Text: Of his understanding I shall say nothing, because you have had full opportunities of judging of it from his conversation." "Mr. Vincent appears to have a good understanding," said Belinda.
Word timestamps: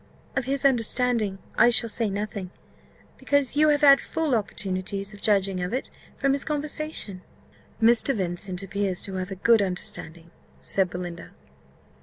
Of 0.35 0.45
his 0.45 0.65
understanding 0.65 1.37
I 1.59 1.69
shall 1.69 1.87
say 1.87 2.09
nothing, 2.09 2.49
because 3.19 3.55
you 3.55 3.69
have 3.69 3.81
had 3.81 4.01
full 4.01 4.33
opportunities 4.33 5.13
of 5.13 5.21
judging 5.21 5.61
of 5.61 5.73
it 5.75 5.91
from 6.17 6.33
his 6.33 6.43
conversation." 6.43 7.21
"Mr. 7.79 8.15
Vincent 8.15 8.63
appears 8.63 9.03
to 9.03 9.13
have 9.17 9.29
a 9.29 9.35
good 9.35 9.61
understanding," 9.61 10.31
said 10.59 10.89
Belinda. 10.89 11.33